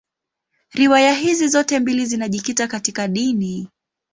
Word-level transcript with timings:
Riwaya 0.71 1.13
hizi 1.13 1.47
zote 1.47 1.79
mbili 1.79 2.05
zinajikita 2.05 2.67
katika 2.67 3.07
dini. 3.07 3.69